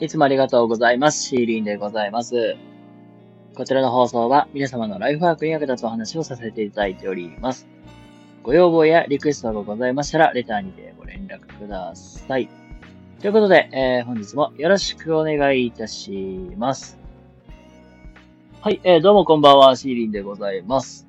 [0.00, 1.24] いつもありがとうございます。
[1.24, 2.56] シーリンでございます。
[3.54, 7.68] こちらの放送は皆様のライフワークに役立つお話をさせていただいております。
[8.42, 12.48] ご要望やリクエストがございましたら、レターにてご連絡ください。
[13.20, 16.10] ということで、えー本日もよろしくお願いいたし
[16.56, 16.98] ます。
[18.62, 21.06] はい、えーどうもこんばんは、シーリンでございます。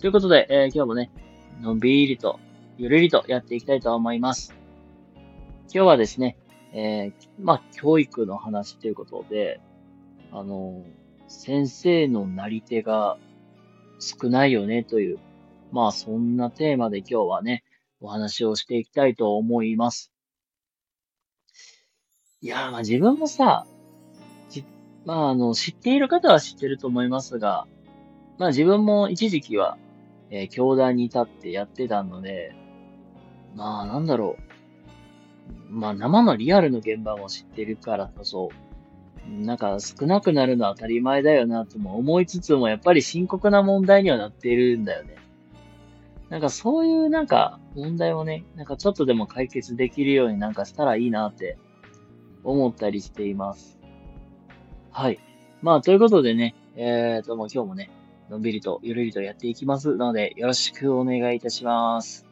[0.00, 1.12] ということで、えー今日もね、
[1.62, 2.40] のんびりと、
[2.78, 4.52] ゆるりとやっていきたいと思います。
[5.72, 6.36] 今日はですね、
[6.74, 9.60] えーまあ、教育の話ということで、
[10.32, 10.84] あの、
[11.28, 13.16] 先生のなり手が
[14.00, 15.18] 少ないよねという、
[15.70, 17.62] まあ、そんなテーマで今日はね、
[18.00, 20.12] お話をしていきたいと思います。
[22.42, 23.66] いや、まあ自分もさ、
[25.04, 27.66] まあ、あの、知っている方は知ってると思いますが、
[28.38, 29.78] まあ自分も一時期は、
[30.30, 32.54] えー教壇に立ってやってたので、
[33.54, 34.53] まあ、なんだろう。
[35.70, 38.50] まあ、生のリアルの現場も知ってるからこそ、
[39.28, 45.16] なんか少なくなるのは当たり前だよなとも思いつつも、やっぱり深刻な問題にはなっているんだよね。
[46.30, 51.58] なんかそういうなんか問題をね、なんかちょっとでも解決できるようになんかしたらいいなって
[52.42, 53.78] 思ったりしています。
[54.90, 55.18] はい。
[55.62, 57.90] まあ、ということでね、えーと、もう今日もね、
[58.30, 62.26] のんびりとゆるりとやっていきますので、よろしくお願いいたします。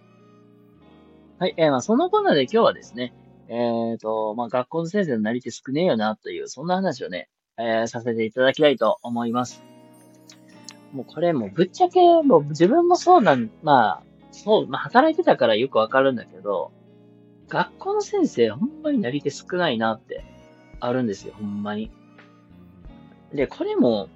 [1.43, 3.13] はい、えー、まあ、そのコーナーで今日はですね、
[3.49, 9.61] えっ、と、まあ、学校の先生のなり手少ねえよな、という、そんな話をね、えーさせていただきたいと思います。
[10.93, 16.71] もうこれもうぶっちゃけ、もう自分もそうなん、まあ、そう、まあ、働いてたからよくわかるんだけど、
[17.49, 20.25] 学校の先生ほんまになり手少ないなって、
[20.79, 21.91] あるんですよ、ほんまに。
[23.35, 24.09] で、これも、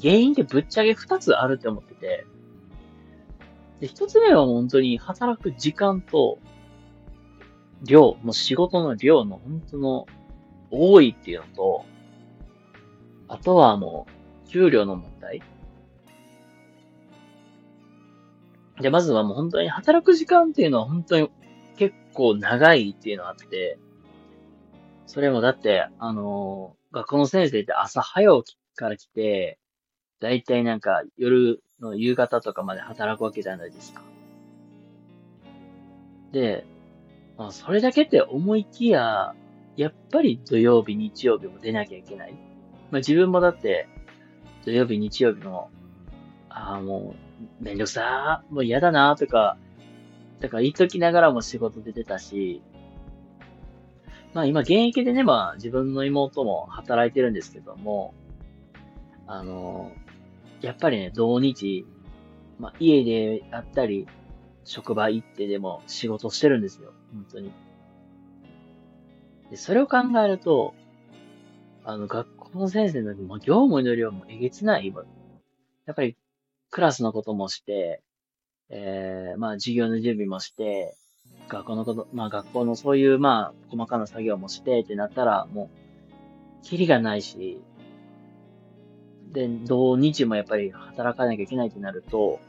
[0.00, 2.24] 原因ってぶっちゃけ二つあるって思ってて、
[3.80, 6.38] で、一つ目は本当に働く時間と、
[7.84, 10.06] 量、もう仕事の量の本当の
[10.70, 11.84] 多いっていうのと、
[13.28, 14.06] あとはも
[14.46, 15.42] う、給料の問題。
[18.80, 21.30] で、まずはもう本当に働く時間っていうのは本当に
[21.76, 23.78] 結構長いっていうのがあって、
[25.06, 29.58] それもだって、あのー学校の先生って朝早起きから来て、
[30.20, 34.02] だいたいなんか夜の夕方とかまで働くわけじゃないですか。
[36.32, 36.66] で、
[37.36, 39.34] まあ、それだけって思いきや、
[39.76, 42.32] やっぱり土曜日、日曜日も出なきゃいけない。
[42.90, 43.88] まあ、自分もだって、
[44.64, 45.70] 土曜日、日曜日も、
[46.48, 47.14] ああ、も
[47.60, 49.56] う、めんどくさー、もう嫌だなーとか、
[50.40, 52.62] だから言っときながらも仕事で出てたし、
[54.34, 58.14] まあ今現役でね、まあ自分の妹も働いてるんですけども、
[59.26, 59.92] あの、
[60.60, 61.86] やっぱりね、土日、
[62.58, 64.06] まあ家であったり、
[64.64, 66.92] 職場行ってでも仕事してるんですよ。
[67.12, 67.52] 本当に。
[69.50, 70.74] で、それを考えると、
[71.84, 74.92] あの、学校の先生の時も業務の量もえげつない。
[75.86, 76.16] やっぱり、
[76.70, 78.02] クラスのこともして、
[78.68, 80.94] えー、まあ授業の準備もして、
[81.48, 85.70] 学校のこと、まあ学校のそういうまあ細かな作業もしてってなったらも
[86.62, 87.62] う、キリがないし、
[89.32, 92.40] で、土日もやっぱり働かなきゃいけないってなると、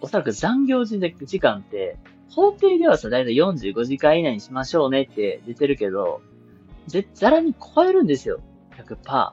[0.00, 0.98] おそらく残業時
[1.40, 1.96] 間って、
[2.30, 6.22] 法定ではさ、だいたい45時間以内にしましょうねって出てるけど、
[6.86, 8.40] ぜ、ざらに超えるんですよ。
[8.76, 9.32] 100%。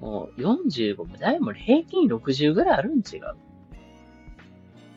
[0.00, 3.36] もう45も、だいぶ平均60ぐらいあるん違う。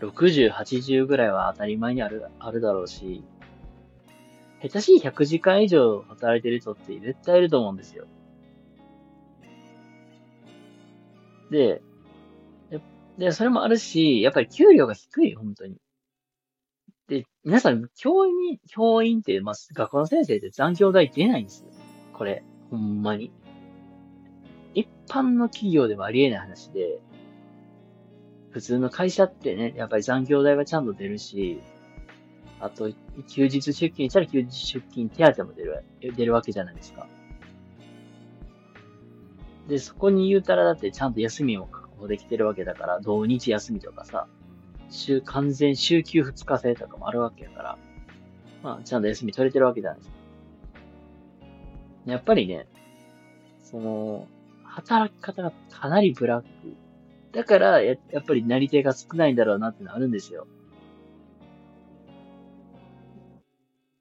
[0.02, 3.24] 60、80ぐらいは当たり前にある、あるだろうし、
[4.62, 8.08] 下手しい100時間以上働いてる人って絶対いると思うんですよ。
[11.50, 11.82] で、
[12.70, 12.82] で、
[13.18, 15.78] でそれもあるし、やっぱり給料が低い、本当に。
[17.08, 21.70] で、皆さん、教員に、教員って、まあ、学校の先生って残業代出ないんですよ。
[22.14, 23.32] これ、ほんまに。
[24.74, 27.00] 一般の企業でもありえない話で、
[28.50, 31.62] 普通の会社ってね、やっぱり残業代はちゃんと出るし、
[32.60, 32.92] あと、
[33.28, 37.08] 休日出勤したら休日出勤手当も出る、出るわけじゃないですか。
[39.68, 44.28] で、そこに言うたらだってちゃんと休みも確保できてるわけだから、土日休みとかさ、
[44.90, 47.78] 週、完全週休2日制とかもあるわけやから、
[48.62, 50.16] まあ、ちゃんと休み取れてるわけじゃないですか。
[52.06, 52.68] やっぱりね、
[53.64, 54.28] その、
[54.64, 56.48] 働き方がかなりブラック。
[57.32, 60.48] だから、や、やっぱりなり手が少ないんだろうなってのあるんですよ。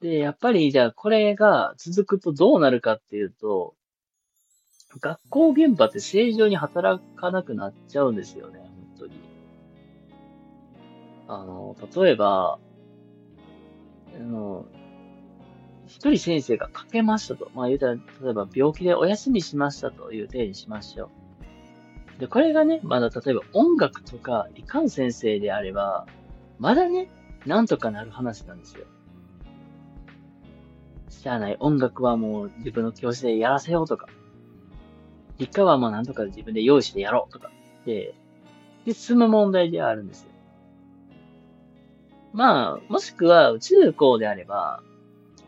[0.00, 3.74] で、やっぱり、じゃあ、これが続くとどうなるかっていうと、
[5.00, 8.68] 学校現場って正常に働かなくなっちゃうんですよね、本
[8.98, 9.12] 当に。
[11.26, 12.58] あの、例えば、
[14.14, 14.66] あの、
[15.86, 17.50] 一人先生がかけましたと。
[17.54, 18.00] まあ言うたら、例
[18.30, 21.10] えば病気でお休みしましたという例にしましょ
[22.16, 22.20] う。
[22.20, 26.06] で、これがね、まだ例えば音楽とか理科の先生であれば、
[26.58, 27.08] まだね、
[27.46, 28.86] なんとかなる話なんですよ。
[31.24, 31.56] しゃあない。
[31.58, 34.08] 音楽はもう自分の教室でやらせようとか。
[35.38, 37.50] 理科はまあなんとか自分で用意してやろうとか。
[37.84, 38.14] で、
[38.84, 40.30] で、進む問題ではあるんですよ。
[42.32, 44.82] まあ、もしくは、中高であれば、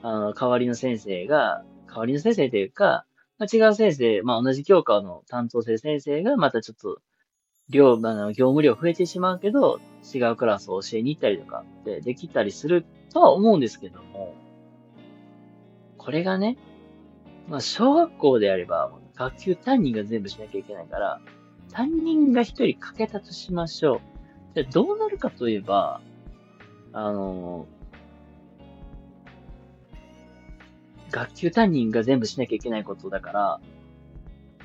[0.02, 3.04] あの、代わりの先生が、代わりの先生というか、
[3.38, 7.00] まあ、違う先生、まあ、同じ教科の担当する先生が、またちょっと、
[7.68, 9.80] 量、あの、業務量増えてしまうけど、
[10.14, 14.34] 違うクラスを教えに行ったりとかってできたりするとは思うんですけども、
[15.98, 16.56] これがね、
[17.48, 21.20] まあ、小学校であれば、学級担任が全部しなきゃいけないから、
[21.72, 24.00] 担任が一人欠けたとしましょう。
[24.54, 26.00] じゃどうなるかといえば、
[26.92, 27.66] あの
[31.10, 33.60] 学級担任が全部しなきゃいけないことだから、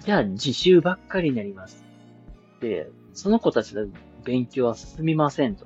[0.01, 1.83] じゃあ自習ばっかりになります。
[2.59, 3.87] で、その子たちの
[4.23, 5.65] 勉強は進みませんと。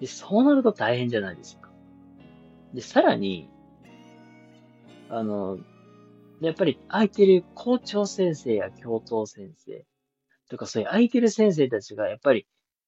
[0.00, 1.68] で、そうなると大変じゃないですか。
[2.74, 3.48] で、さらに、
[5.08, 5.58] あの、
[6.40, 9.84] でやっぱり空いてる校長先生や教頭先生
[10.50, 12.46] とかそういう空いてる先生たちがやっぱり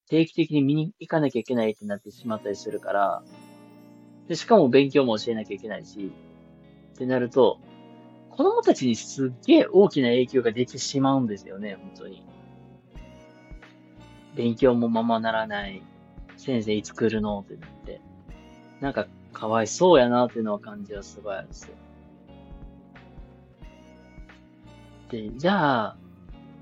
[0.09, 3.23] 定期的に見に行かなきゃいけないってなってしまったりするから、
[4.27, 6.13] で、しかも勉強も教えなきゃいけないし、
[6.95, 7.59] ってなると、
[8.31, 12.25] 子供たちにすっげえ大きな影響が出てしまうんですよね、本当に。
[14.35, 15.83] 勉強もままならない。
[16.37, 18.01] 先生いつ来るのってなって。
[18.81, 21.75] なんか、かわいそうやなっていうのは感じはすごいあるんですよ。
[25.11, 25.97] じゃあ、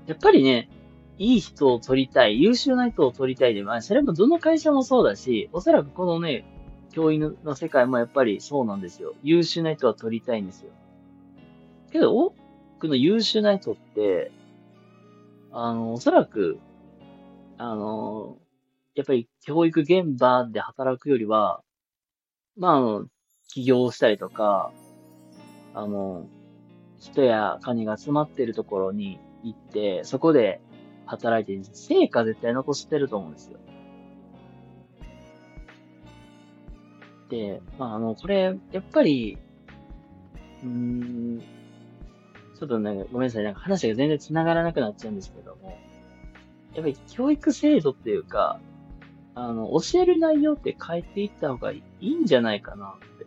[0.05, 0.69] やっぱりね、
[1.17, 6.45] いい人を取りたい、優秀な人を取りたいで、まあ、それもどの会社もそうだし、おそらくこのね、
[6.91, 9.13] 教員の世界もやっぱりそうなんですよ。
[9.21, 10.71] 優秀な人は取りたいんですよ。
[11.91, 12.33] けど、多
[12.79, 14.31] くの優秀な人って、
[15.51, 16.59] あの、おそらく、
[17.57, 18.37] あの、
[18.95, 21.61] やっぱり教育現場で働くよりは、
[22.57, 23.05] まあ、
[23.49, 24.71] 起業したりとか、
[25.73, 26.27] あの、
[26.99, 30.61] 人や金が集まってるところに行って、そこで
[31.05, 33.59] 働いて、成果絶対残してると思うんですよ。
[37.29, 39.37] で、まあ、あの、これ、やっぱり、
[40.63, 41.41] うーん、
[42.57, 45.77] ちょっとね、ごめんなさい、なんか話が全然繋がらなくなっちゃうんですけども、
[46.73, 48.59] やっぱり教育制度っていうか、
[49.35, 53.25] あの、教える内容って変えていった方がいいんじゃないかなって、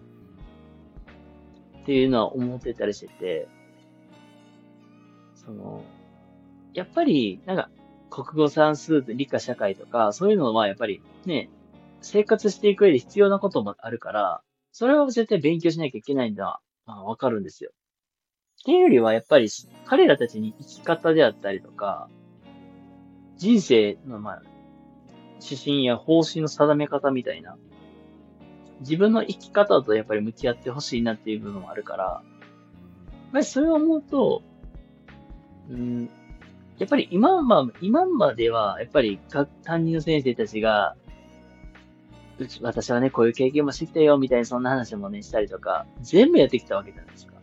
[1.82, 3.49] っていうのは思ってたりしてて、
[5.44, 5.82] その、
[6.75, 7.70] やっぱり、なんか、
[8.10, 11.48] 国語算数、理科社会とか、そういうのはやっぱりね、
[12.00, 14.42] 生活していく上で必要なこともあるから、
[14.72, 17.70] それは絶対勉強しなきゃいけないんだ、あ、わかるんですよ。
[18.62, 19.48] っていうよりは、やっぱり、
[19.87, 22.08] 彼らたちに生き方であったりとか、
[23.37, 24.42] 人生の、まあ、
[25.42, 27.56] 指針や方針の定め方みたいな、
[28.81, 32.22] 自分の生き方とやっぱり向き合ってほしいなっていう部分もあるから、や
[33.28, 34.42] っぱりそれを思うと、
[35.70, 36.11] うん、
[36.78, 39.20] やっぱり今ま、今までは、やっぱり
[39.62, 40.96] 担任の先生たちが、
[42.38, 47.35] うち、私はね、こういう経験もしてきたよ、みたいなそんな話もね、したりとか、全部やってきたわけじゃないですか。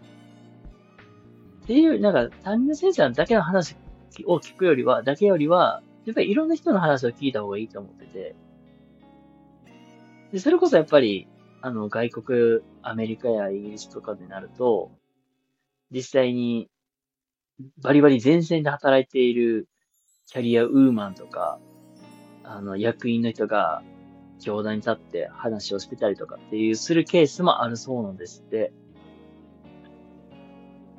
[1.64, 3.76] っていう、なんか、担任の先生だけの話
[4.26, 8.36] を聞くよりは、だけよりは、やっぱりいろんな人の話を聞いた方がいいと思ってて。
[10.32, 11.28] で、それこそやっぱり、
[11.62, 14.92] あの、外国、アメリカやイギリスとかでなると、
[15.92, 16.70] 実際に、
[17.80, 19.68] バリバリ前線で働いている
[20.28, 21.60] キャリアウーマンとか、
[22.44, 23.82] あの、役員の人が、
[24.40, 28.72] 教壇に立って話をしてたりとかっていうするケースもあるそうなんですって。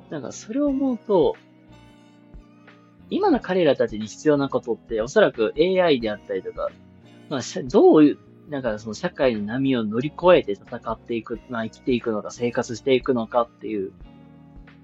[0.09, 1.35] なんかそれを思うと、
[3.09, 6.69] 今の彼らたちに必要なことって、おそらく AI であったりとか、
[7.29, 8.17] まあ、どういう、
[8.49, 13.93] なんかその社会の波を乗り越えて戦っていく、まあ生きていくのか生活していくのかっていう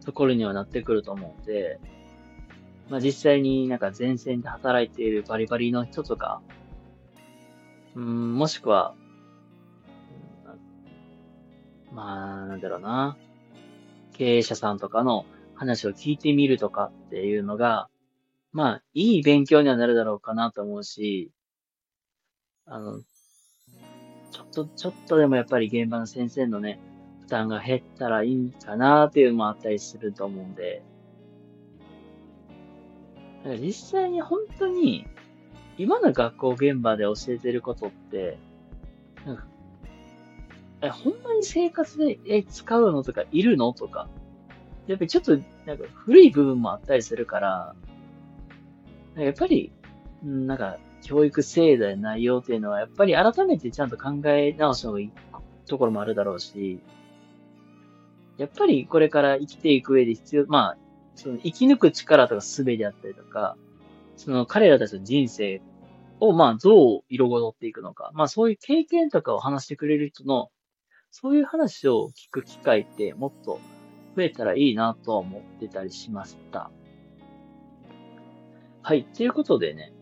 [0.06, 1.80] ところにはなってくると思うんで、
[2.90, 6.42] まあ実際になんか前線で働いているバリバリの人とか、
[7.96, 8.94] うん、もしくは、
[11.92, 13.18] まあ、なんだろうな。
[14.14, 17.90] 経営者さんとかの話を聞いてみるとかっていうのが、
[18.52, 21.32] まあ、いい勉強にはなるだろうかなと思うし、
[22.66, 23.00] あの、
[24.32, 26.80] ちょっと、ちょっとでもやっぱり現場の先生のね、
[27.26, 30.84] 負担が減ったらいいかなっていうのもあったりすると思うんで、
[33.60, 35.08] 実際に本当に
[35.78, 38.38] 今の学校現場で教えてることって、
[39.26, 39.48] なんか、
[40.82, 44.08] え、ほんまに生活で、え、使うのとかいるのとか。
[44.88, 47.76] やっぱりちょっと、なんか古い部分もあったりするから、
[49.16, 49.72] やっぱり、
[50.24, 55.12] なんか、教育制度や内容っていうのは、やっぱり改めてちゃんと考え直した方がいい
[55.66, 56.80] ところもあるだろうし、
[58.38, 60.78] やっぱりこれから生きていく上で必要、まあ、
[61.16, 63.58] その生き抜く力とか術であったりとか、
[64.18, 65.62] その彼らたちの人生
[66.20, 68.12] を、まあ、どう色ごっていくのか。
[68.14, 70.50] まあ、そういう経験とかを話してくれる人の、
[71.12, 73.60] そういう話を聞く機会ってもっと
[74.16, 76.72] 増えたらいいなとは思ってたりしました。
[78.82, 79.06] はい。
[79.06, 79.94] ということでね、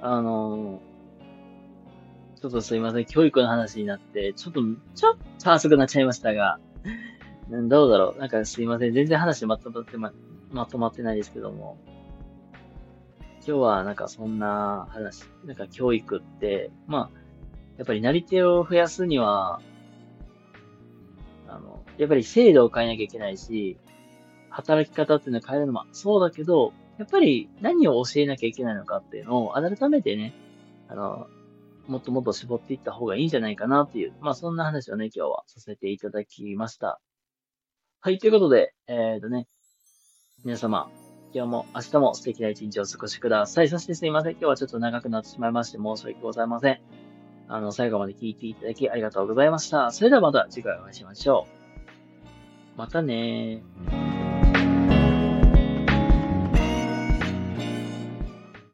[0.00, 3.04] あのー、ちょっとすいません。
[3.04, 4.60] 教育の話になって、ちょっと、
[4.94, 6.58] ちょっと浅くなっちゃいましたが、
[7.48, 8.20] どうだろう。
[8.20, 8.92] なんかすいません。
[8.92, 10.12] 全然話まとまってま、
[10.50, 11.76] まとまってないですけども。
[13.44, 17.18] 今日はなんかそんな話、なんか教育って、まあ、
[17.76, 19.60] やっぱりなり手を増やすには、
[21.48, 23.76] あの、やっぱり制度を変えなきゃいけないし、
[24.48, 30.34] 働き方っていうのを変えるのもそうだけど、やっぱり何を教えなきゃいけないのかっていうのを改めてね、
[30.88, 31.26] あの、
[31.88, 37.00] もっともっと絞っていった方がいいんじゃないかなっていう、まあそんな話をね、今日はさせていただきました。
[38.04, 39.46] はい、ということで、えっ、ー、とね、
[40.44, 40.90] 皆様、
[41.32, 43.68] 今日も明日も素敵な一日をお過ごしください。
[43.68, 44.32] そしてすいません。
[44.32, 46.80] 今日はちょっと長くなってしまいまして申し訳ございません。
[47.46, 49.92] あの、最後まで聞いていただきありがとうございました。
[49.92, 51.46] それではまた次回お会いしましょ
[52.74, 52.76] う。
[52.76, 54.21] またねー。